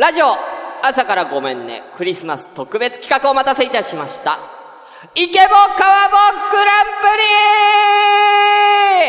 [0.00, 0.28] ラジオ、
[0.82, 4.38] 朝からごめんね、クリスマス特別企画をお待たせいたしました。
[5.14, 6.16] イケボカワボ
[6.50, 7.02] グランプ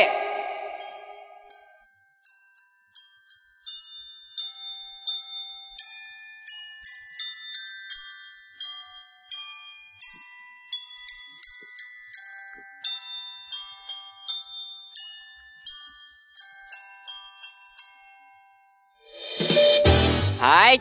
[0.10, 0.21] リ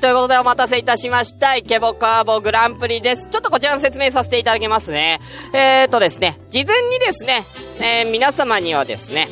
[0.01, 1.57] ということでお待たせいたしました。
[1.57, 3.29] イケボカーボグランプリです。
[3.29, 5.21] ちょっとこちらの説明させていただきますね。
[5.53, 7.45] えーとですね、事前にですね、
[7.81, 9.29] えー、皆様にはですね、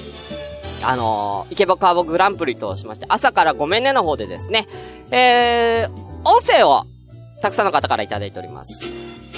[0.82, 4.66] あのー、イケボカーボグランプリとしまして、朝からごめんねの方でですね、
[5.10, 5.90] えー、
[6.28, 6.84] 音声を
[7.40, 8.84] たくさんの方からいただいております。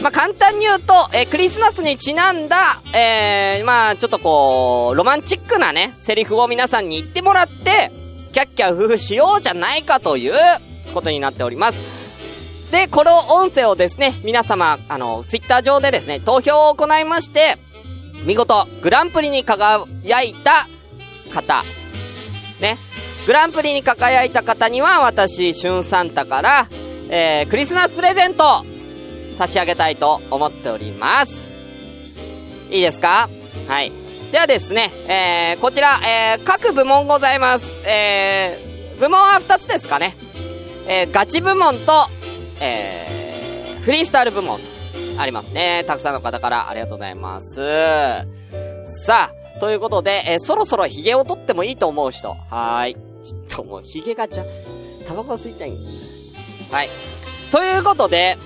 [0.02, 7.92] まあ、簡単に言うと、えー、クリスマスにちなんだ、えー、まあ、ちょっとこう、ロマンチックなね、セリフを皆さんに言ってもらって、
[8.32, 10.32] キャッキャ夫婦しようじゃないかという、
[10.90, 11.82] ことになっております。
[12.70, 17.56] で、この音声をですね、皆様、あの、ツイッター上でですね、投票を行いまして、
[18.24, 19.86] 見事、グランプリに輝
[20.22, 20.68] いた
[21.34, 21.64] 方、
[22.60, 22.78] ね、
[23.26, 26.68] グランプリに輝いた方には、私、シュンサンタから、
[27.08, 28.64] えー、クリスマスプレゼント、
[29.36, 31.52] 差し上げたいと思っております。
[32.70, 33.28] いいですか？
[33.66, 33.90] はい。
[34.30, 37.80] ではですね、えー、こちら、えー、各部門ございます。
[37.84, 40.14] えー、部門は2つですかね。
[40.86, 41.92] えー、ガチ部門と、
[42.60, 44.66] えー、フリースタイル部門と
[45.18, 45.84] ありますね。
[45.86, 47.60] たくさんの方からありがとうございます。
[48.84, 52.30] さあ、ということで、えー、そろそろ髭を取ってもいいと思う人。
[52.30, 52.96] はーい。
[53.24, 54.44] ちょっともう髭がじゃ、
[55.06, 55.78] タバコ吸いたいん
[56.70, 56.88] はい。
[57.50, 58.38] ということで、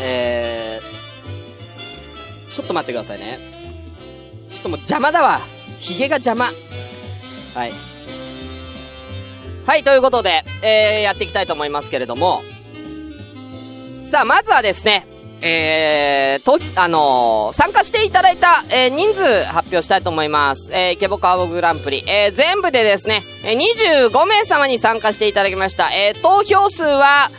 [0.00, 3.38] えー、ちょっと待ってくださいね。
[4.48, 5.40] ちょっともう邪魔だわ。
[5.80, 6.52] 髭が邪魔。
[7.54, 7.95] はい。
[9.66, 12.42] はい、ということで、えー、やっていきたいと思いますけれども、
[14.04, 15.08] さあ、まずはですね、
[15.42, 20.72] えー、と、あのー、参加していただいた、えー、人数発表したいと思います。
[20.72, 22.04] えー、ケボカーボグランプリ。
[22.06, 25.90] えー、全部でですね、えー、25名様に参加していただきました。
[25.90, 27.32] えー、投票数は、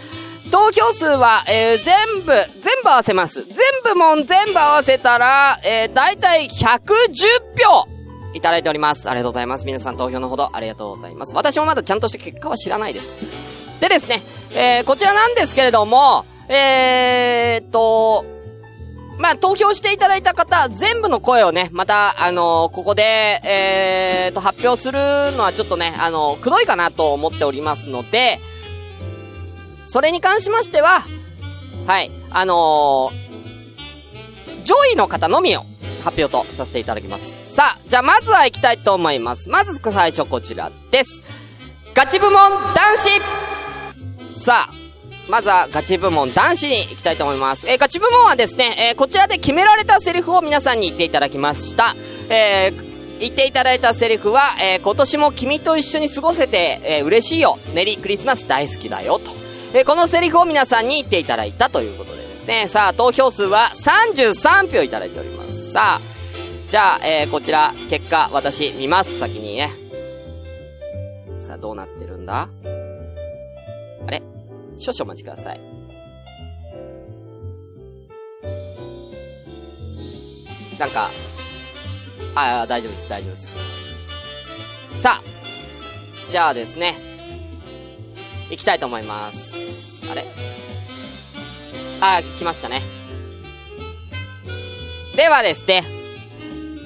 [0.51, 3.45] 投票数は、えー、全部、全部合わせます。
[3.45, 6.75] 全部も全部合わせたら、えー、だいたい110
[7.57, 7.96] 票
[8.37, 9.09] いただいております。
[9.09, 9.65] ありがとうございます。
[9.65, 11.35] 皆さん投票のほどありがとうございます。
[11.35, 13.19] 私もまだちゃんとした結果は知らないです。
[13.81, 18.25] でですね、えー、こちらなんですけれども、えー、っと、
[19.17, 23.03] まあ、投票していただいた方、全部の声をね、また、あのー、ここで、
[23.43, 24.99] えー、と、発表する
[25.35, 28.39] のはちょっとね、あのー、くどいかなと思っておりますので、
[29.87, 31.01] それに関しましては、
[31.87, 35.63] はい、あのー、上位の方のみを
[36.01, 37.55] 発表とさせていただきます。
[37.55, 39.49] さあ、じゃあまずは行きたいと思います。
[39.49, 41.23] まず最初こちらです。
[41.93, 43.09] ガチ部門男子
[44.31, 44.73] さあ、
[45.29, 47.67] まずはガチ部門男子に行きたいと思います。
[47.67, 51.95] えー、ガチ部門はですね、えー、こちらで決められたセリフを皆さんに言っていただきました。
[52.29, 57.59] えー、言っていただいたセリフは、え、今年も君と一緒に過ごせて、えー、嬉しいよ。
[57.73, 59.19] メリークリスマス大好きだよ。
[59.19, 59.31] と。
[59.73, 62.67] え、このセリフを皆さんに言っていただいたということでですね。
[62.67, 65.36] さあ、投票数は33票いただいております。
[65.57, 66.01] さあ、
[66.69, 69.71] じゃあ、えー、こちら、結果、私、見ます、先にね。
[71.35, 72.47] さあ、どうなってるんだ？
[74.07, 74.21] あれ？
[74.75, 75.59] 少々お待ちください。
[80.79, 81.09] なんか、
[82.35, 83.59] ああ、大丈夫です、大丈夫です。
[84.95, 86.95] さあ、じゃあですね、
[88.49, 90.01] 行きたいと思います。
[90.09, 90.25] あれ？
[91.99, 92.96] ああ、来ましたね。
[95.17, 95.83] ではですね、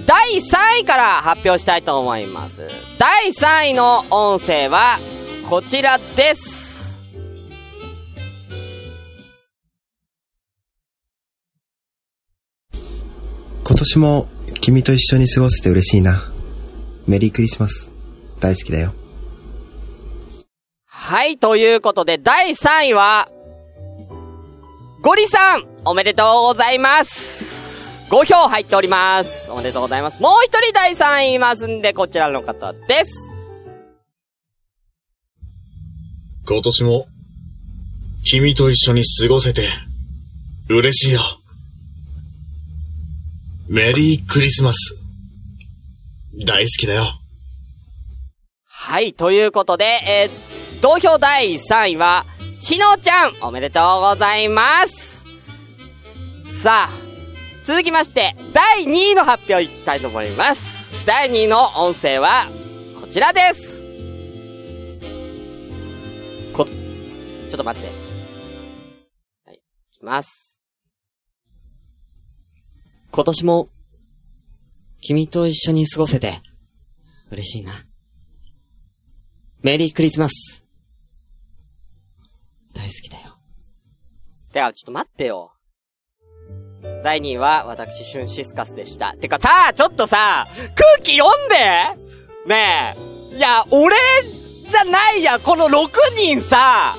[0.08, 2.66] 第3位から発表したいと思います。
[2.98, 5.00] 第3位の音声は、
[5.50, 7.04] こちらです。
[13.66, 14.30] 今年も
[14.62, 16.32] 君と一緒に過ごせて嬉しいな。
[17.08, 17.92] メリークリスマス。
[18.40, 18.94] 大好きだよ。
[20.86, 23.28] はい、ということで第3位は、
[25.02, 27.61] ゴリさんおめでとうございます
[28.12, 29.50] 5票入っております。
[29.50, 30.22] おめでとうございます。
[30.22, 33.32] もう一人第3位いますんで、こちらの方です。
[36.46, 37.08] 今年も、
[38.26, 39.70] 君と一緒に過ごせて、
[40.68, 41.22] 嬉しいよ。
[43.70, 44.98] メリークリスマス。
[46.46, 47.14] 大好きだよ。
[48.66, 52.26] はい、ということで、えー、同票第3位は、
[52.60, 55.26] しのちゃん、おめでとうございます。
[56.46, 57.01] さあ、
[57.64, 61.06] 続きまして、第2位の発表いきたいと思います。
[61.06, 62.50] 第2位の音声は、
[63.00, 63.84] こちらです。
[66.54, 67.90] こ、ちょっと待って。
[69.46, 69.56] はい。
[69.56, 69.60] い
[69.92, 70.60] きます。
[73.12, 73.70] 今年も、
[75.00, 76.42] 君と一緒に過ごせて、
[77.30, 77.74] 嬉しいな。
[79.62, 80.66] メリークリスマス。
[82.74, 83.38] 大好きだよ。
[84.52, 85.51] てか、ちょっと待ってよ。
[87.04, 89.14] 第2位は、私、シュンシスカスでした。
[89.14, 91.56] てかさあ、ちょっとさ、空気読んで！
[92.48, 92.96] ね
[93.34, 93.36] え。
[93.36, 93.96] いや、俺、
[94.70, 96.96] じゃないや、この6人さ、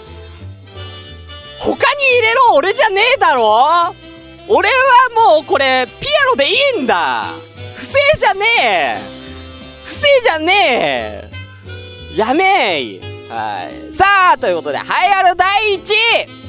[1.59, 2.55] 他に入れろ。
[2.55, 3.95] 俺じゃねえだろ。
[4.49, 7.35] 俺はもうこれ、ピアノでいいんだ。
[7.75, 9.01] 不正じゃねえ。
[9.85, 11.31] 不正じゃね
[12.13, 12.17] え。
[12.17, 13.01] やめい。
[13.29, 13.93] はい。
[13.93, 16.43] さあ、ということで、栄えある第1位。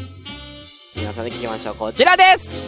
[0.96, 1.76] 皆さんで聞きましょう。
[1.76, 2.66] こちらです。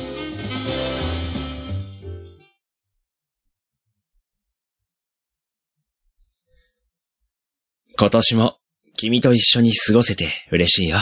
[7.98, 8.58] 今年も
[8.98, 10.98] 君と一緒に過ごせて嬉しいよ。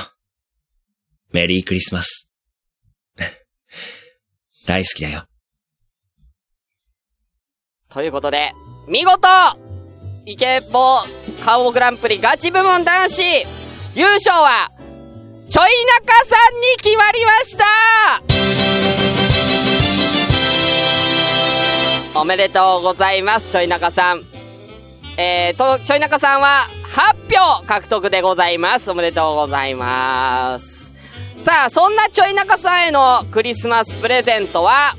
[1.31, 2.29] メリークリスマス。
[4.67, 5.25] 大好きだよ。
[7.89, 8.51] ということで、
[8.87, 9.27] 見事
[10.27, 10.99] イケボ
[11.43, 13.23] 顔グランプリガチ部門男子
[13.95, 14.69] 優勝は、
[15.49, 17.57] ちょい中さんに決まりまし
[22.13, 24.32] たおめでとうございます、ちょい中さん。
[25.15, 28.89] えーと、ちょい中さんは、8票獲得でございます。
[28.89, 30.93] おめでとうございます。
[31.39, 34.95] さあ、そんなちょい中さんへのクリスマスプレゼントは、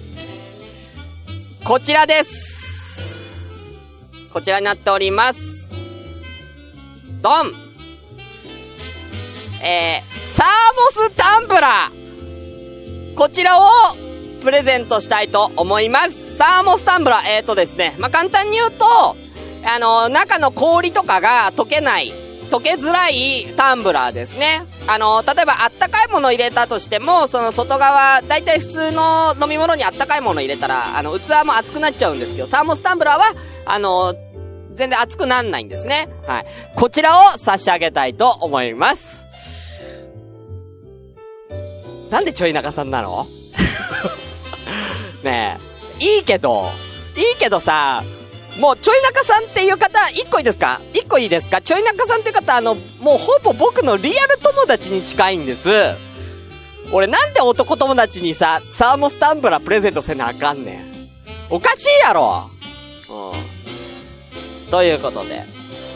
[1.65, 3.55] こちらです。
[4.33, 5.69] こちらになっております。
[7.21, 7.53] ドン
[9.63, 10.47] えー、サー
[11.01, 13.63] モスタンブラーこちらを
[14.43, 16.37] プレゼントしたいと思います。
[16.37, 19.17] サーモスタンブラー、えーとですね、まあ、簡単に言うと、
[19.67, 22.13] あの、中の氷とかが溶けない、
[22.51, 24.63] 溶けづらいタンブラーですね。
[24.87, 33.25] あの、例えばあったかいもの入れたとしても、その外側、だいたい普通の飲み物にあったかいもの入れたら、あの、器も熱くなっちゃうんですけど、サーモスタンブラーは、
[33.65, 34.15] あの、
[34.75, 36.09] 全然熱くなんないんですね。
[36.27, 36.45] はい。
[36.75, 39.27] こちらを差し上げたいと思います。
[42.11, 43.27] なんでちょい中さんなの？
[45.25, 45.59] ね
[46.01, 46.05] え。
[46.05, 46.71] いいけど、
[47.17, 48.03] いいけどさ、
[48.59, 50.81] もうちょい中さんっていう方、一個いいですか？
[50.93, 51.61] 一個いいですか？
[51.61, 55.69] ちょい中さんっていう方、あの、もうほぼ僕のリアル友達に近いんです。
[56.93, 61.11] 俺なんで男友達にさ、サーモスタンブラープレゼントせなあかんねん。
[61.51, 62.51] おかしいやろ
[63.11, 64.71] うん。
[64.71, 65.43] ということで。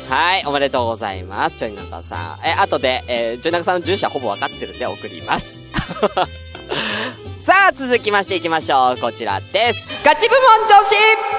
[0.09, 1.57] はい、おめでとうございます。
[1.57, 2.47] ちょい中さん。
[2.47, 5.61] え、後で、えー、ちょい中さんの住所はほぼわかってるんで送ります。
[7.39, 8.97] さあ、続きましていきましょう。
[8.99, 9.87] こちらです。
[10.03, 11.38] ガチ部門女子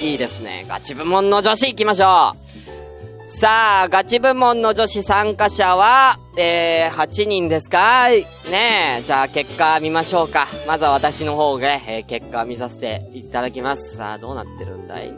[0.00, 0.64] いいですね。
[0.68, 3.30] ガチ部門の女子行きましょう。
[3.30, 8.26] さあ、ガチ部門の女子参加者は、えー、8人ですかね
[9.00, 9.02] え。
[9.04, 10.46] じゃあ、結果見ましょうか。
[10.66, 13.96] まずは私の方で、えー、結果見させていただきます。
[13.98, 15.12] さあ、どうなってるんだい？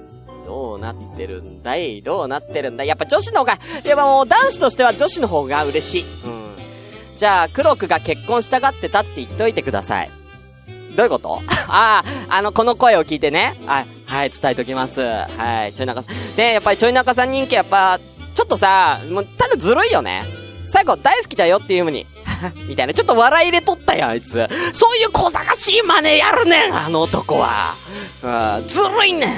[0.47, 2.03] どうなってるんだい？
[2.03, 2.89] どうなってるんだい？
[2.89, 6.05] やっぱ女子の方が、やっぱもう男子としては女子の方が嬉しい。
[6.25, 6.55] うん。
[7.17, 10.11] じゃあ、黒くが結婚したがってたって言っておいてください。
[10.97, 11.41] どういうこと？
[11.69, 13.57] ああ、あの、この声を聞いてね。
[13.67, 15.01] はい、はい、伝えときます。
[15.01, 16.37] はい、ちょい中さん。
[16.37, 17.99] で、やっぱりちょい中さん人気やっぱ、
[18.35, 20.25] ちょっとさ、もう、ただずるいよね。
[20.65, 22.07] 最後、大好きだよっていう風に。
[22.69, 24.33] みたいな、ちょっと笑い入れとったやん、あいつ。
[24.73, 27.75] そういう小賢しい真似やるねん、あの男は。
[28.23, 29.29] うん、ずるいねん。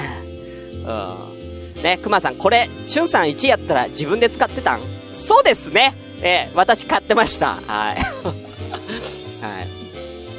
[0.85, 1.81] うん。
[1.83, 4.81] ね、熊さん、これ、しゅんさん1やったら自分で使ってたん？
[5.13, 5.93] そうですね。
[6.21, 7.59] えー私買ってました。
[7.67, 7.97] はい。
[9.45, 9.84] はい。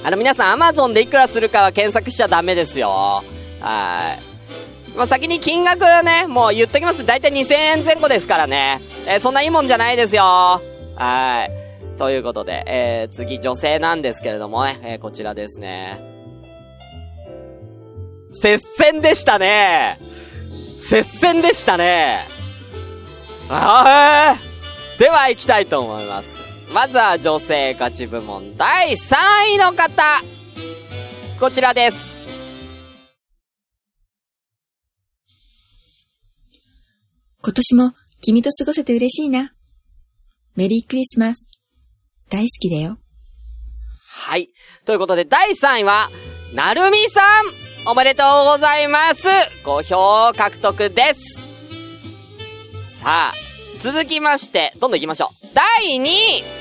[0.07, 3.25] あの、皆さん、アマゾンでいくらするかは検索しちゃダメですよ。
[3.59, 4.17] は
[4.93, 4.97] い。
[4.97, 7.05] まあ、先に金額はね、もう言っときます。
[7.05, 8.81] だいたい2000円前後ですからね。
[9.09, 10.23] えーそんないいもんじゃないですよ。
[10.23, 11.99] はい。
[11.99, 16.01] ということで、えー、次、女性なんですけれどもね、えーこちらですね。
[18.33, 19.99] 接戦でしたね。
[20.79, 22.29] 接戦でしたね。
[23.49, 26.36] あーでは行きたいと思います。
[26.73, 29.15] まずは女性勝ち部門第3
[29.55, 30.03] 位の方。
[31.39, 32.17] こちらです。
[37.43, 39.53] 今年も君と過ごせて嬉しいな。
[40.57, 41.47] メリークリスマス。
[42.29, 42.99] 大好きだよ。
[44.09, 44.49] はい。
[44.85, 46.09] ということで第3位は、
[46.53, 47.21] なるみさ
[47.85, 49.29] んおめでとうございます
[49.65, 51.47] ご票獲得です
[53.03, 53.33] さあ、
[53.77, 55.47] 続きまして、どんどん行きましょう。
[55.55, 56.56] 第2位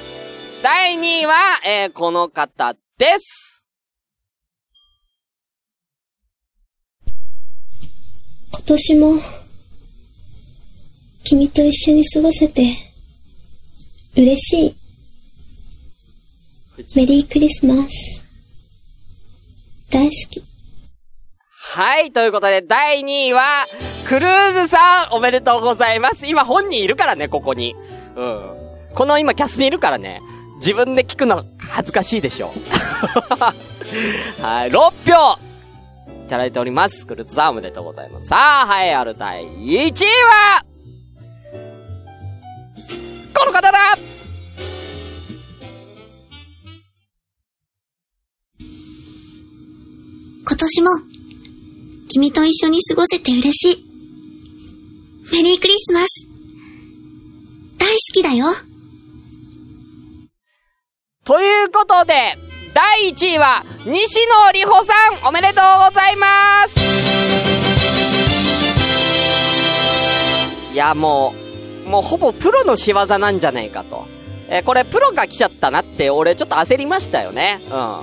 [0.63, 1.33] 第2位は、
[1.65, 3.67] えー、この方です
[8.51, 9.13] 今年も、
[11.23, 12.75] 君と一緒に過ごせて、
[14.15, 14.75] 嬉しい。
[16.95, 18.25] メリークリスマス。
[19.91, 20.43] 大好き。
[21.51, 23.41] はい、ということで、第2位は、
[24.07, 26.25] クルーズさん、おめでとうございます。
[26.25, 27.75] 今本人いるからね、ここに。
[28.15, 28.55] うん。
[28.95, 30.21] この今キャスにいるからね、
[30.65, 32.59] 自分で聞くの恥ずかしいでしょう。
[34.41, 35.39] はい、6票
[36.25, 37.05] いただいております。
[37.05, 38.29] クルーズさんおめでとうございます。
[38.29, 40.65] さあ、はい、ある第1位は、
[43.31, 43.77] この方だ
[50.47, 50.89] 今年も、
[52.09, 53.85] 君と一緒に過ごせて嬉しい。
[55.31, 56.07] メリークリスマス。
[57.77, 58.74] 大好きだよ。
[61.25, 62.13] ということで、
[62.75, 64.93] 第1位は、西野里穂さ
[65.25, 66.27] ん、おめでとうございま
[66.67, 66.79] す
[70.71, 71.33] いや、も
[71.87, 74.05] う、もうほぼプロの仕業なんじゃないかと。
[74.49, 77.59] えーこれプロが来ちゃったなって、俺ちょっと焦りましたよね。
[77.71, 77.97] うん。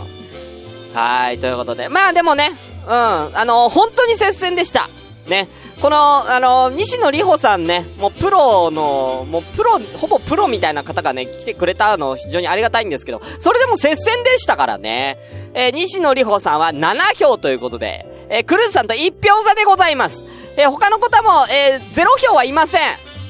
[0.92, 1.88] はい、ということで。
[1.88, 2.48] まあでもね、
[2.86, 4.90] うん、あの本当に接戦でした。
[5.26, 5.48] ね。
[5.80, 15.18] この、あの西野里穂さんね、もうプロの、もうプロ、ほぼプロみたいな方がね、来てくれたの非常にありがたいんですけど、それでも接戦でしたからね。
[15.54, 20.24] えー西野里穂さんは7票ということで、えークルーズさんと1票差でございます。
[20.56, 22.80] えー他の方も、えー0票はいません。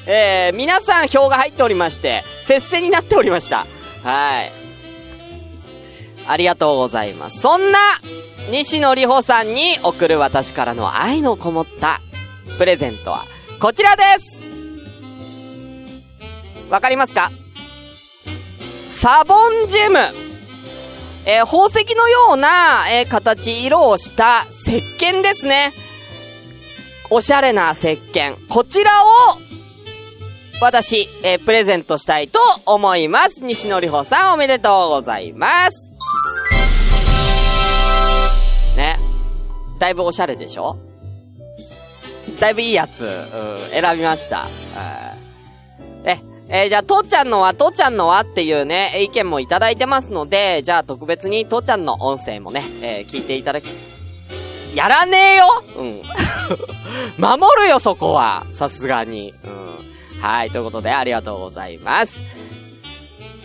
[0.06, 3.66] え皆さん票が入っておりまして、接戦になっておりました。
[4.02, 4.61] はい。
[6.26, 7.40] ありがとうございます。
[7.40, 7.78] そんな、
[8.50, 12.00] 西野里穂さんに送る私からの愛のこもった
[12.58, 13.24] プレゼントは、
[13.60, 14.44] こちらです
[16.68, 17.30] わかりますか？
[18.88, 19.98] サボンジェム。
[21.24, 25.72] えー宝石のような、えー形、色をした石鹸ですね。
[27.10, 28.48] おしゃれな石鹸。
[28.48, 29.06] こちらを、
[30.60, 33.44] 私、えープレゼントしたいと思います。
[33.44, 35.91] 西野里穂さんおめでとうございます。
[39.82, 40.76] だいぶおしゃれでしょ？
[42.38, 44.46] だいぶいいやつ、うん、選びました。
[46.04, 53.64] え、えーじゃあ、父ちゃんのは、父ちゃんのはっていうね、意見もいただいてますので、じゃあ特別に父ちゃんの音声もね、えー聞いていただき、
[54.76, 55.44] やらねえよ
[55.78, 56.02] うん。
[57.18, 58.46] 守るよ、そこは。
[58.52, 59.34] さすがに。
[59.44, 60.20] うん。
[60.20, 62.22] はい、ということで、ありがとうございます。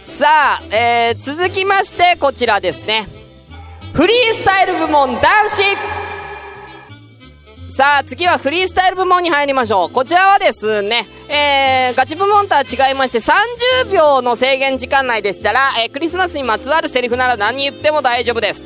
[0.04, 0.28] さ
[0.62, 3.08] あ、えー、続きまして、こちらですね。
[3.94, 5.97] フリースタイル部門男子
[7.70, 9.90] さあ、次はフリースタイル部門に入りましょう。
[9.90, 18.66] こちらはですね、えー、ガチ部門とは違いまして30秒の制限時間内でしたら、えー、クリスマスにまつわるセリフなら何言っても大丈夫です。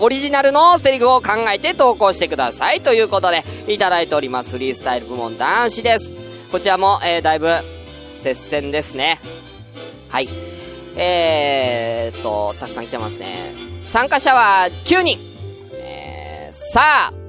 [0.00, 2.80] オリジナルのセリフを考えて投稿してください。
[2.80, 4.50] ということで、いただいております。
[4.50, 6.10] フリースタイル部門男子です。
[6.50, 7.48] こちらも、えー、だいぶ、
[8.14, 9.20] 接戦ですね。
[10.08, 10.28] はい。
[10.96, 13.54] えーっと、たくさん来てますね。
[13.86, 15.18] 参加者は9人
[15.62, 16.48] ですね。
[16.50, 16.80] さ
[17.12, 17.25] あ、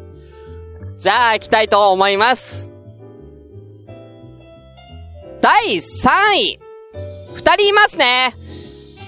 [0.98, 2.74] じゃあ行きたいと思います。
[5.42, 6.60] 第3位。
[7.36, 8.34] 2人いますね。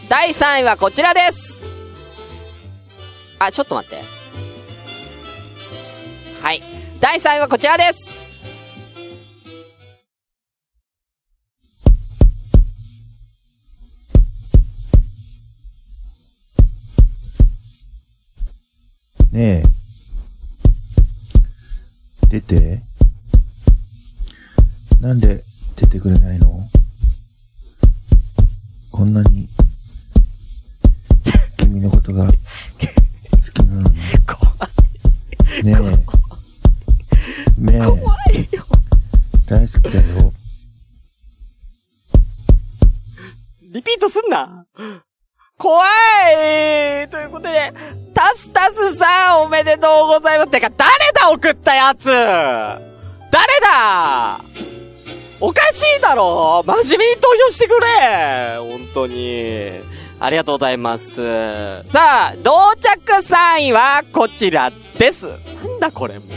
[0.07, 1.63] 第3位はこちらです。
[3.39, 4.03] あ、ちょっと待って。
[6.41, 6.61] はい。
[6.99, 8.27] 第3位はこちらです。
[19.31, 19.78] ねえ。
[22.29, 22.83] 出て。
[25.01, 25.43] なんで
[25.75, 26.69] 出てくれないの？
[28.91, 29.49] こんなに、
[31.57, 32.33] 君のことが好
[33.53, 33.97] きなのに。
[35.63, 35.71] ねえ。
[37.59, 37.79] ねえ。
[39.47, 40.33] 大好きだよ。
[43.71, 44.65] リピートすんな。
[45.57, 45.83] 怖
[47.03, 47.73] いということで、
[48.13, 50.51] タスタスさんおめでとうございます。
[50.51, 50.71] てか、
[51.89, 54.39] やつ誰だ？
[55.39, 56.63] おかしいだろ？
[56.65, 59.81] 真面目に投票してくれ本当に。
[60.19, 61.15] ありがとうございます。
[61.87, 65.27] さあ、同着3位はこちらです。
[65.27, 66.29] なんだこれもう。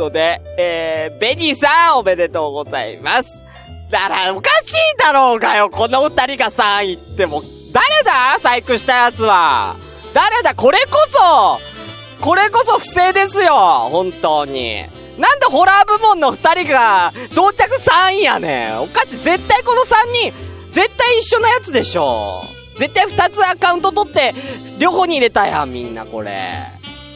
[0.00, 3.44] ことで、えー、ベニーさんおめでとうございます。
[3.90, 7.42] だら、おかしいだろうがよ、この二人が3位っても、
[7.74, 8.38] 誰だ？
[8.38, 9.76] 細工したやつは。
[10.14, 10.54] 誰だ？
[10.54, 13.52] これこそこれこそ不正ですよ
[13.90, 14.84] 本当に。
[15.18, 19.16] なんでホラー部門の二人が同着3位やねんおかしい。
[19.18, 20.32] 絶対この3人、
[20.70, 22.42] 絶対一緒のやつでしょ
[22.76, 24.34] 絶対2つアカウント取って、
[24.78, 26.32] 両方に入れたやん、みんなこれ。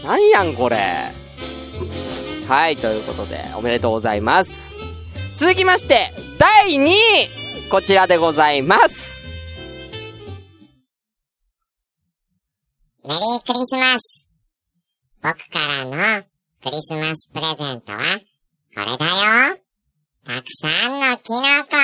[0.04, 1.12] なんやん、これ。
[2.46, 4.86] はい、ということで、おめでとうございます。
[5.32, 9.24] 続きまして、第2位、こちらでございます。
[13.02, 14.00] メリークリスマス。
[15.22, 16.22] 僕からの
[16.62, 17.98] クリスマスプレゼントは、
[18.74, 19.58] これだよ。
[20.26, 21.76] たくさんのキノコ。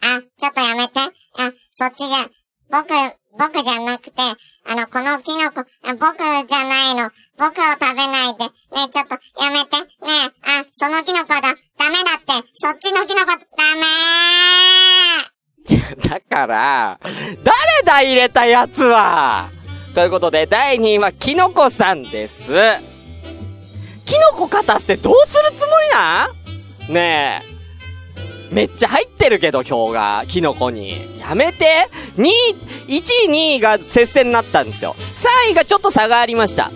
[0.00, 0.98] あ、ちょっとやめて。
[0.98, 2.30] あ、そっちじゃ、
[2.70, 2.88] 僕、
[3.38, 4.12] 僕じゃなくて、
[4.64, 6.18] あの、このキノコ、あ僕
[6.48, 7.10] じゃないの。
[7.38, 8.44] 僕を食べないで。
[8.44, 9.76] ねえ、ちょっと、やめて。
[9.78, 11.40] ねえ、あ、そのキノコだ。
[11.40, 12.48] ダメだって。
[12.62, 13.36] そっちのキノコ、ダ
[13.76, 13.82] メ
[16.08, 17.00] だから、
[17.42, 19.48] 誰だ入れたやつは
[19.94, 22.52] ということで、第2位はキノコさんです。
[24.04, 26.28] キノコ勝たせてどうするつもりな
[26.88, 26.92] ん？
[26.92, 28.54] ねえ。
[28.54, 31.18] めっちゃ入ってるけど、票が、キノコに。
[31.20, 32.32] やめて !2 位、
[32.98, 34.94] 1位、2位が接戦になったんですよ。
[35.46, 36.70] 3位がちょっと差がありました。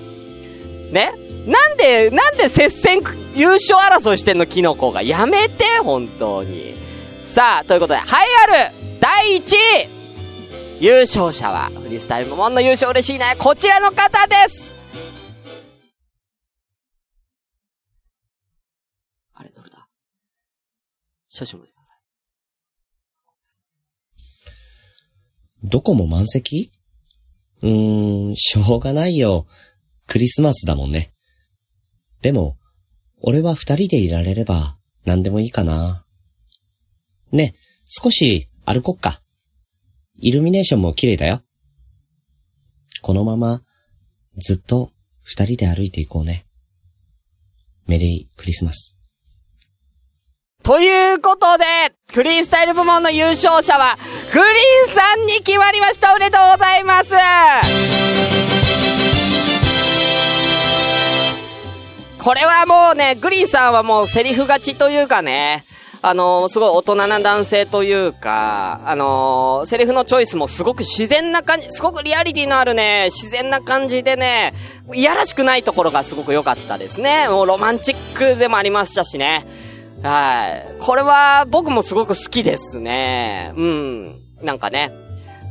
[0.93, 1.13] ね
[1.47, 3.03] なんで、なんで接戦、
[3.35, 5.03] 優勝争いしてんの、キノコが。
[5.03, 6.75] やめて、本当に。
[7.23, 8.07] さあ、ということで、栄え
[8.65, 9.55] ある第1
[10.81, 13.37] 位優勝者は、フリースタイル部門の優勝嬉しいね。
[13.39, 14.75] こちらの方です
[19.35, 19.87] あれ、どれだ？
[21.29, 23.61] 少々待ってくださ
[25.65, 25.69] い。
[25.69, 26.73] どこも満席？
[27.63, 29.47] うーん、しょうがないよ。
[30.07, 31.13] クリスマスだもんね。
[32.23, 32.57] でも、
[33.21, 36.05] 俺は二人でいられれば何でもいいかな。
[37.33, 37.55] ね、
[37.87, 39.21] 少し歩こっか。
[40.19, 41.43] イルミネーションも綺麗だよ。
[43.03, 43.63] このまま
[44.39, 44.91] ずっと
[45.23, 46.47] 二人で歩いていこうね。
[47.87, 48.97] メリークリスマス。
[50.63, 51.65] ということで、
[52.13, 53.97] フリースタイル部門の優勝者は、
[54.33, 57.15] グリーンさんに決まりましたおめでとうございます
[62.27, 65.65] これはもうね、グリーンさんはもうセリフ勝ちというかね、
[66.03, 74.55] あのすごい大人な男性というか、あのセリフのチョイスもすごく自然な感じ、すごくリアリティのあるね、自然な感じでね、
[74.93, 77.29] いやらしくないところがすごく良かったですね。
[77.29, 79.47] もうロマンチックでもありましたしね。
[80.03, 80.67] はい。
[80.81, 83.53] これは僕もすごく好きですね。
[83.55, 84.15] うん。
[84.43, 84.91] なんかね、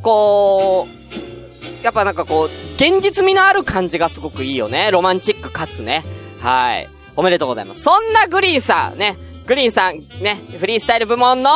[0.04, 4.92] こう、やっぱなんかこう、現実味のある感じがすごくいいよね。
[4.92, 6.04] ロマンチックかつね。
[6.45, 6.88] はい。
[7.15, 7.81] おめでとうございます。
[7.81, 11.49] そんなグリーンさんね、グリーンさんね、フリースタイル部門の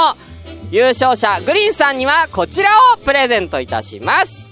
[0.71, 4.52] 優勝者、グリーンさんにはこちらをプレゼントいたします。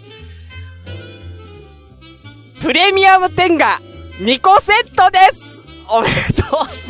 [2.62, 3.82] プレミアムテンガ
[4.20, 6.87] 2個セットですおめでとう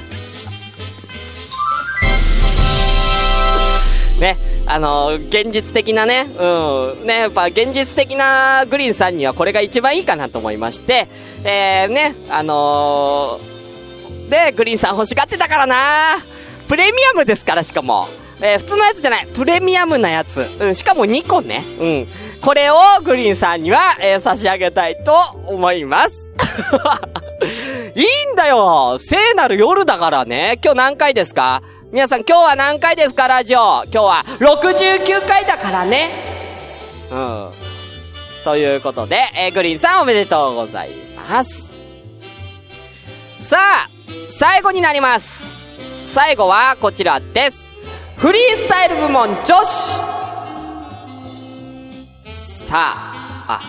[4.69, 11.07] あの現実的なね、うん、ね、やっぱ現実的なグリーンさんにはこれが一番いいかなと思いまして、
[11.45, 15.75] えー、ね、あのー、で、グリーンさん欲しがってたからな
[16.67, 18.07] プレミアムですから、しかも。
[18.41, 19.27] えー普通のやつじゃない。
[19.33, 20.47] プレミアムなやつ。
[20.59, 21.63] うん、しかも2個ね。
[21.79, 22.07] うん。
[22.41, 25.15] これをグリーンさんには、えー差し上げたいと
[25.47, 26.31] 思います。
[27.95, 28.03] いい
[28.33, 30.59] んだよ聖なる夜だからね。
[30.63, 31.63] 今日何回ですか？
[31.89, 33.29] 皆さん今日は何回ですか？
[33.29, 33.59] ラジオ。
[33.85, 36.09] 今日は69回だからね。
[37.09, 37.49] うん。
[38.43, 41.71] ということで、えーグリーンさんおめでとうございます。
[43.39, 43.89] さあ、
[44.29, 45.55] 最後になります。
[46.03, 47.71] 最後はこちらです。
[48.17, 49.45] フリースタイル部門女子
[52.25, 53.61] さあ、あ、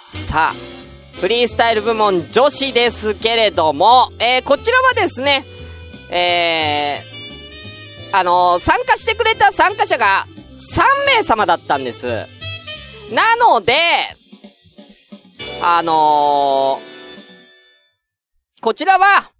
[0.00, 5.44] さあ、フリースタイル部門女子ですけれども、えー、こちらはですね、
[6.10, 7.09] えー、
[8.12, 10.26] あのー参加してくれた参加者が
[10.76, 12.06] 3名様だったんです。
[13.12, 13.74] なので、
[15.62, 16.90] あのー
[18.60, 19.32] こちらは、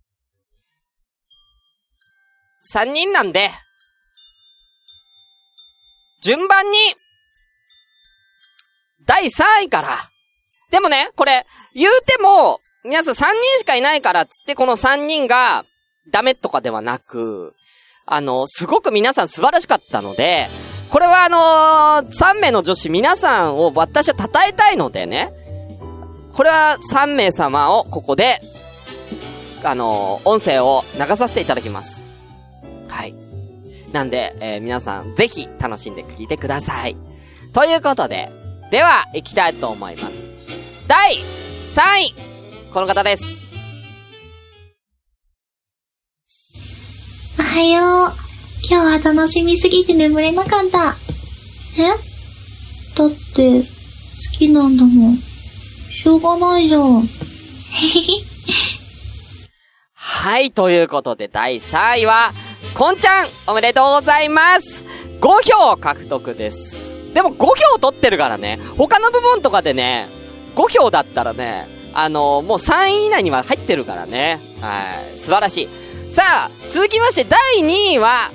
[2.74, 3.50] 3人なんで、
[6.22, 6.78] 順番に、
[9.06, 9.96] 第3位から。
[10.70, 15.64] でもね、これ、言うても、皆さん3人しかいないからっつってこの3人が
[16.10, 17.54] ダメとかではなく、
[18.10, 20.48] あの、すごく皆さん素晴らしかったので、
[20.90, 21.28] これはあ
[22.02, 25.32] のー、3名の女子皆さんを私は称えたいのでね、
[26.34, 28.40] これは3名様をここで、
[29.62, 32.04] あのー音声を流させていただきます。
[32.88, 33.14] はい。
[33.92, 36.96] なんで、えー皆さん、ぜひ楽しんで聞いてください。
[37.52, 38.28] ということで、
[38.72, 40.14] では、行きたいと思います。
[40.88, 41.14] 第
[41.64, 42.14] 3位
[42.72, 43.49] この方です。
[47.60, 48.12] はよう。
[48.62, 50.96] 今日は楽しみすぎて眠れなかった。
[51.76, 51.88] え？
[52.96, 53.66] だって、好
[54.38, 55.16] きなんだもん。
[55.18, 57.06] しょうがないじゃん。
[59.92, 62.32] はい、ということで第3位は、
[62.72, 64.86] こんちゃん、おめでとうございます
[65.20, 66.96] !5 票獲得です。
[67.12, 70.08] でも5票取ってるからね、他の部分とかでね、
[70.56, 74.40] 5票だったらね、あのもう3位以内には入ってるからね。
[74.62, 75.89] はい、素晴らしい。
[76.10, 78.32] さあ、続きまして第2位は、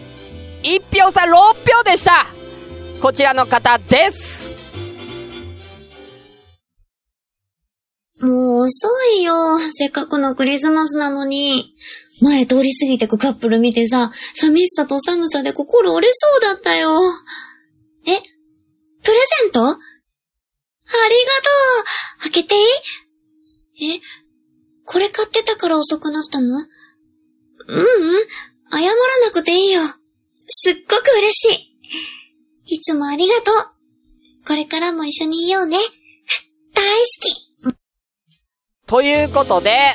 [0.64, 1.34] 1票差6
[1.70, 2.26] 票でした
[3.02, 4.54] こちらの方です
[8.22, 9.60] もう遅いよ。
[9.74, 11.76] せっかくのクリスマスなのに。
[12.22, 16.98] 前通り過ぎてくカップル見てさ、寂しさと寒さで心折れそうだったよ。
[18.08, 18.16] え
[19.04, 19.62] プレゼント？
[19.68, 19.80] ありがと
[22.20, 22.60] う開けてい
[23.92, 23.98] い？
[23.98, 24.02] え
[24.86, 26.66] これ買ってたから遅くなったの？
[27.68, 27.86] ううん、
[28.72, 28.94] 謝ら
[29.26, 29.82] なくていいよ。
[30.48, 31.70] すっごく嬉し
[32.68, 32.76] い。
[32.76, 33.76] いつもありがとう。
[34.48, 35.78] これからも一緒にいようね。
[36.74, 37.78] 大好き。
[38.88, 39.94] ということで、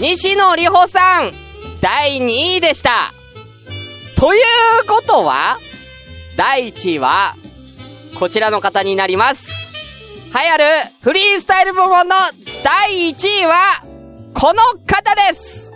[0.00, 1.32] 西野里穂さん、
[1.80, 3.12] 第2位でした。
[4.16, 4.42] という
[4.88, 5.58] ことは、
[6.36, 7.36] 第1位は、
[8.18, 9.72] こちらの方になります。
[10.26, 10.64] 流行る
[11.02, 12.14] フリースタイル部門の
[12.64, 13.82] 第1位は、
[14.34, 15.75] この方です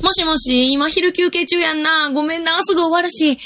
[0.00, 2.10] もしもし、今昼休憩中やんな。
[2.10, 3.38] ごめんな、すぐ終わるし。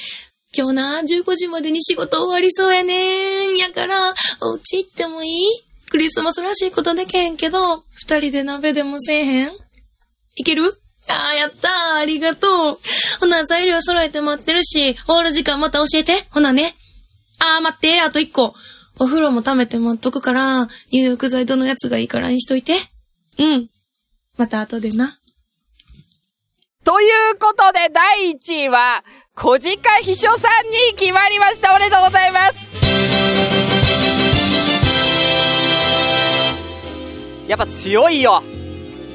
[0.57, 3.57] 今日な、15時までに仕事終わりそうやねん。
[3.57, 5.47] やから、お家行ってもいい？
[5.91, 9.53] クリスマスらしいことでけへんけど、二人で鍋でもせえへん？
[10.37, 10.81] いける？
[11.09, 11.99] ああ、やったー。
[11.99, 12.81] ありがとう。
[13.21, 16.27] ほな、材料揃えて待ってるし、終わる時間また教えて。
[16.31, 16.75] ほなね。
[17.39, 18.55] ああ、待って、あと一個。
[18.99, 22.79] お風呂も溜めて待っとくから、入浴剤どのやつがいいからにしといて。
[23.39, 23.69] うん。
[24.37, 25.19] また後でな。
[26.87, 29.03] ということで、第1位は、
[29.35, 31.75] 小鹿秘書さんに決まりました。
[31.75, 32.77] おめでとうございます
[37.49, 38.41] やっぱ強いよ。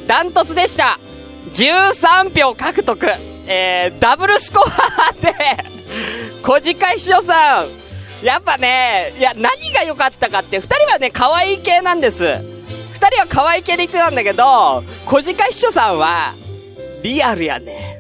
[0.06, 1.00] ダントツでした。
[1.54, 3.08] 13票獲得。
[3.48, 5.34] えー、ダブルスコアで、
[6.44, 7.70] 小鹿秘書さん。
[8.22, 12.26] やっぱね、いや、何が良かったかって、二人はね、可愛い系なんです。
[12.92, 16.34] 二人は可愛い系で言ってたんだけど、小鹿秘書さんは、
[17.04, 18.00] リアルやね。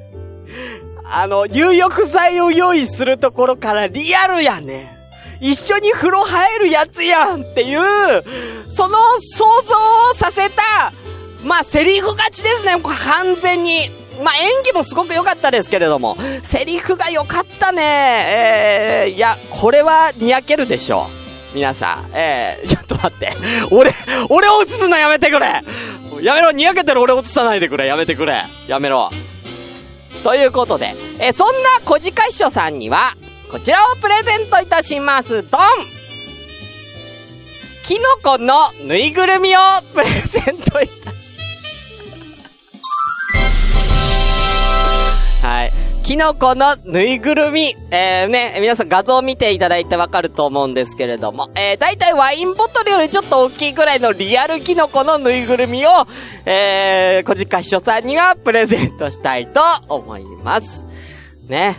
[1.03, 4.97] あの、入浴剤を用意するところからリアルやね。
[5.41, 7.79] 一緒に風呂入るやつやんっていう、
[8.69, 9.75] その想像
[10.11, 10.93] をさせた、
[11.43, 13.91] まあ、セリフ勝ちですね、完全に。
[14.23, 17.81] まあ、演技もすごく良かったですけれども、セリフが良かったね。
[17.81, 21.07] えー、いや、これはにやけるでしょ
[21.53, 21.55] う。
[21.55, 23.33] 皆さん、えー、ちょっと待って。
[23.71, 23.91] 俺、
[24.29, 25.63] 俺を映すのやめてくれ
[26.21, 27.87] やめろ、にやけてる俺落とさないでくれ。
[27.87, 28.43] やめてくれ。
[28.67, 29.09] やめろ。
[30.23, 31.53] ということで、えそんな
[31.83, 33.15] 小鹿師匠さんには、
[33.51, 35.43] こちらをプレゼントいたします。
[35.43, 35.61] ドン
[37.83, 38.53] キノコの
[38.87, 39.59] ぬいぐるみを
[39.93, 41.33] プレゼントいたし
[45.41, 45.90] はい。
[46.11, 47.73] キノコのぬいぐるみ。
[47.89, 55.89] えー、ね、皆さん画像を見ていただいてわかると思うんですけれども、えー、だいたいワインボトルよりちょっと大きいぐらいのリアルキノコのぬいぐるみを、
[56.45, 60.83] えー、小鹿秘書さんにはプレゼントしたいと思います。
[61.47, 61.77] ね。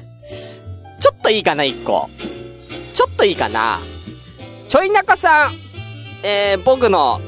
[0.98, 2.08] ちょっといいかな、一個。
[2.94, 3.80] ちょっといいかな。
[4.66, 5.52] ちょい中さん、
[6.24, 7.20] えー、僕の、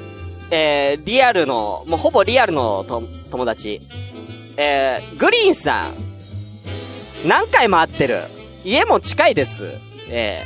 [0.51, 3.83] えー、リアルの、もうほぼリアルのと友達、
[4.57, 6.04] えー、グリーンさん、
[7.25, 8.23] 何回も会ってる。
[8.65, 9.69] 家も近いです。
[10.09, 10.43] え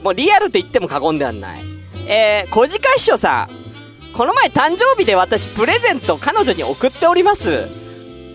[0.00, 1.60] ー、もうリアルって言っても過言ではない。
[2.08, 7.68] えー、小鹿秘書さん、この前誕生日で私プレゼント彼女に送っております。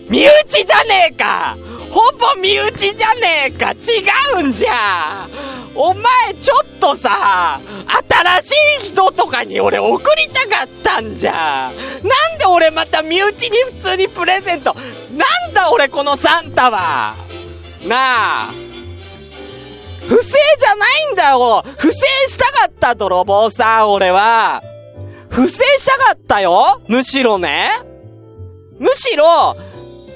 [0.08, 1.58] 身内じゃねえか
[1.90, 5.28] ほぼ身内じゃねえか違うんじゃ
[5.74, 6.04] お前
[6.40, 7.60] ちょっとさ、
[8.40, 11.72] 新しい人とかに俺送りたかったんじゃ
[12.04, 14.74] なんで俺また身内に普通にプレゼント
[15.10, 17.25] なんだ俺このサンタは
[17.86, 18.52] なあ。
[20.08, 21.62] 不正じゃないんだよ。
[21.78, 24.62] 不正したかった泥棒さん俺は。
[25.30, 26.80] 不正したかったよ。
[26.88, 27.70] むしろね。
[28.78, 29.56] むしろ、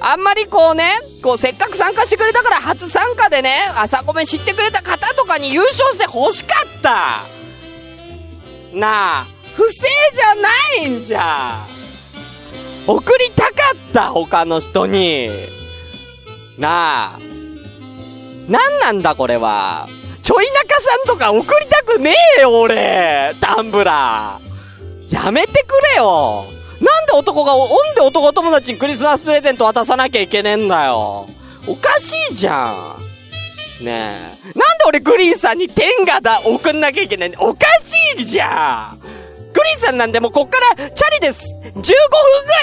[0.01, 7.27] あんまりこうね、こうせっかく参加してくれたから初参加でね、朝ごめ知ってくれた方とかに優勝して欲しかった。
[8.73, 11.67] なあ、不正じゃないんじゃ。
[12.87, 13.51] 送りたか
[13.91, 15.31] った他の人に。
[16.59, 17.40] なあ。
[18.51, 19.89] なんなんだこれは。
[20.23, 23.35] ちょい中さんとか送りたくねえよ、俺。
[23.41, 25.15] タンブラー。
[25.15, 26.45] やめてくれよ。
[26.81, 31.29] なんで男が、なんで男友達にクリスマスプレゼント渡さなきゃいけねえんだよ。
[31.69, 32.97] おかしいじゃ
[33.81, 33.85] ん。
[33.85, 34.47] ねえ。
[34.47, 39.01] なんで俺グリーンさんに天下だ、送んなきゃいけないんだおかしいじゃん。
[39.53, 41.55] グリーンさんなんでもうこっからチャリです。
[41.55, 41.93] 15分ぐらい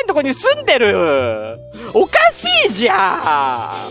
[0.03, 1.59] のとこに住んでる。
[1.93, 3.87] おかしいじゃ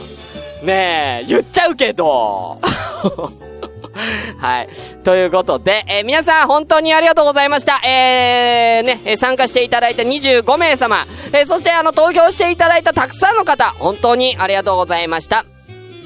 [0.63, 0.67] ん。
[0.67, 2.59] ねえ、言っちゃうけど。
[4.39, 4.69] はい。
[5.05, 7.81] ということで、えー皆さん本当にありがとうございました。
[7.87, 15.45] えー、ね、参加していただいた25名様、えーそしてあの、投票していただいたたくさんの方、本当にありがとうございました。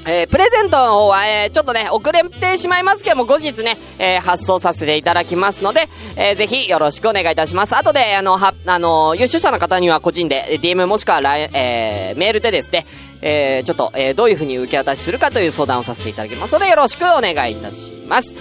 [0.07, 7.75] えープレゼントの方は、えーちょっとね、遅れてしまいますけども、後日ね、えー発送させていただきますので、えーぜひよろしくお願いいたします。
[7.75, 12.85] 後で、あの、は、あの、優秀者の方には個人で、え DM もしくは、えーメールでですね、
[13.21, 18.33] えーちょっと、えーどういう風に受け渡しするかという相談をさせていただきますので、よろしくお願いいたします。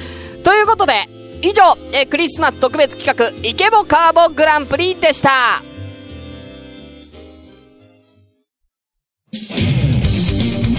[0.42, 0.92] ということで、
[1.42, 5.30] 以上、えークリスマス特別企画、イケボカーボグランプリでした。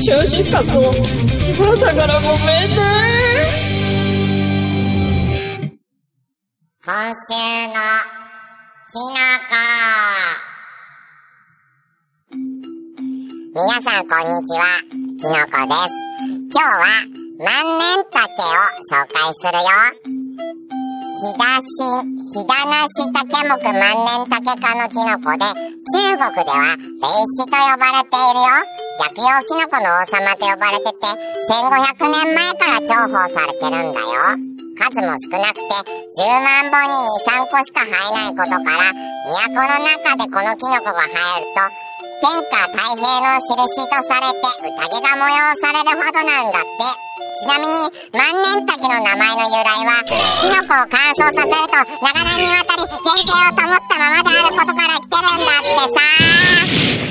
[0.01, 2.81] シュンシスカスの朝からごめんね。
[6.83, 7.37] 今週
[7.67, 7.73] の
[8.89, 9.53] きのこ。
[13.53, 15.85] 皆さんこんにちは、きのこです。
[16.49, 16.81] 今日は
[17.37, 18.57] 万年竹を
[18.89, 20.80] 紹介するよ。
[21.11, 28.55] ひだしん、ひだなし竹目万年竹科のキノコで、中国では霊子と呼ばれているよ。
[28.99, 31.03] 薬用キノコの王様と呼ばれてて、
[31.51, 34.07] 1500年前から重宝されてるんだよ。
[34.79, 38.95] 数も少なくて、10万本に2、3個しか生えないことから、
[39.31, 41.59] 都の中でこのキノコが生えると、
[42.23, 44.47] 天下太平の印とされて、
[44.79, 47.10] 宴が催されるほどなんだって。
[47.41, 47.73] ちなみに、
[48.13, 50.13] 万年竹の名前の由来は、キ
[50.47, 57.10] ノコを乾燥させると、長年にわたり原型を保ったままであることから来てるんだってさ。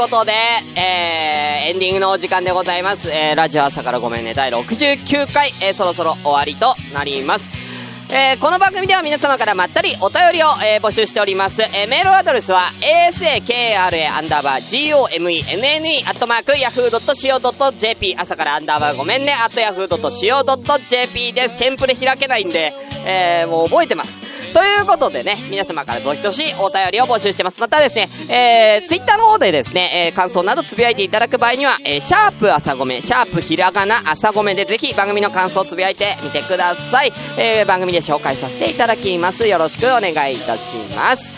[0.00, 0.32] ことで、
[0.76, 3.10] えー、エンディングのお時間でございます。
[3.10, 7.59] えー、ラジオ朝からごめんね、第69回、えー、そろそろ終わりとなります。
[8.12, 11.62] えー、この番組では皆様からまったりお便りを、えー募集しております。
[11.62, 14.66] えー、メールアドレスは、asakra アンダーバー
[15.46, 21.56] gomenne アットマーク yahoo.co.jp 朝からアンダーバーごめんね、アット yahoo.co.jp です。
[21.58, 22.72] テンプレ開けないんで、
[23.04, 24.22] えー、もう覚えてます。
[24.52, 27.60] ということでね、皆様からどしどしお便りを募集してます。
[27.60, 37.12] またですね、えー、ツイッターの方でですね、えー、感想などつぶやいていただく場合には、えー、シャープ朝ごめ、シャープひらがな朝ごめでぜひ番組の感想をつぶやいてみてください。
[37.36, 39.46] えー、番組で紹介させていただきます。
[39.46, 41.32] よろしくお願いいたします。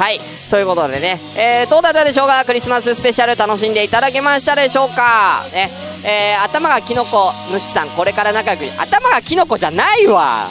[0.00, 0.20] はい。
[0.50, 2.44] ということでね、えー、どうだったでしょうか？
[2.44, 5.46] クリスマススペシャル楽しんでいただけましたでしょうか？
[5.52, 5.70] ね、
[6.04, 10.48] えー、頭がキノコ主さん、これから仲良く、頭がキノコじゃないわ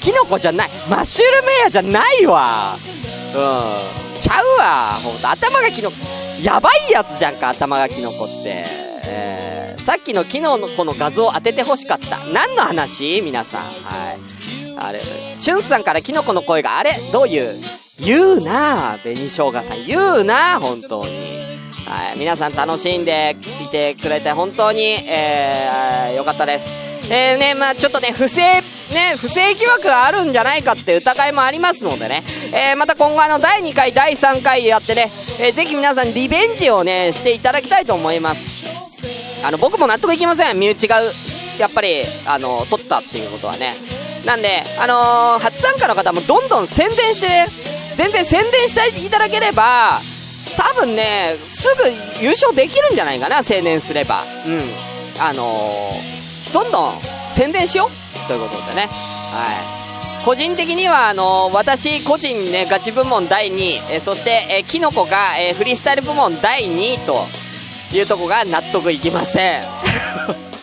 [0.00, 3.38] キノコじゃないマッシュルメアじゃないわう
[4.18, 4.20] ん。
[4.20, 5.96] ちゃうわほんと、頭がキノコ、
[6.42, 8.64] やばいやつじゃんか、頭がキノコって。
[9.04, 12.18] えー、さっきのキノコの画像を当ててほしかった。
[12.26, 13.20] 何の話？
[13.22, 13.62] 皆さん。
[13.62, 13.70] は
[14.12, 14.41] い。
[14.86, 15.02] あれ、
[15.36, 17.60] しゅんさんからキノコの声が、あれどういう？
[17.98, 19.86] 言うなぁ、紅生姜さん。
[19.86, 21.40] 言うなぁ、本当に。
[21.86, 22.18] はい。
[22.18, 26.68] 皆さん楽しんでいてくれて、本当に、えー、よかったです。
[27.10, 28.62] えー、ね、まあちょっとね、不正、ね、
[29.16, 38.64] 不正疑惑があるんじゃないかって疑いもありますのでね、えー、また今後あの、第2回、第3回やってね、えー、ぜひ皆さんリベンジをね、していただきたいと思います。
[39.44, 40.58] あの、僕も納得いきません。
[40.58, 41.00] 身内が、
[41.58, 43.76] やっぱり、あの、取ったっていうことはね。
[44.24, 47.46] なんで、あのー初参加の方もどんどん宣伝してね、
[47.96, 50.00] 全然宣伝していただければ、
[50.56, 51.84] 多分ね、すぐ
[52.24, 54.24] 優勝できるんじゃないかな、青年すれば。
[54.46, 54.74] うん。
[55.18, 58.82] あのーどんどん宣伝しようということでね。
[58.82, 60.24] はい。
[60.24, 67.26] 個人的には、あの私個人ね、ガチ部門第2位、えそして、えーキノコが、えフリースタイル部門第2位と
[67.92, 70.61] いうとこが納得いきません。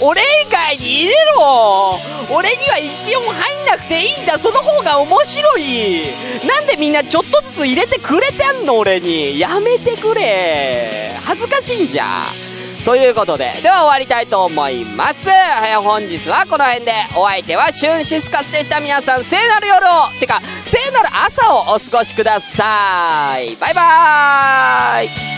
[0.00, 1.98] 俺以外に入れろ
[2.30, 4.38] 俺には一票も入んなくていいんだ。
[4.38, 6.02] その方が面白い。
[6.46, 8.78] なんでみんなちょっとずつ入れてくれてんの？
[8.78, 9.38] 俺に。
[9.38, 11.16] やめてくれ。
[11.24, 12.04] 恥ずかしいんじゃ。
[12.84, 15.28] ということで、では終わりたいと思います。
[15.28, 18.80] えー本日はこの辺で、お相手はシュンシスカスでした。
[18.80, 23.56] 皆さん、聖なる夜を、てか、聖なる朝をお過ごしください。
[23.56, 25.37] バイバーイ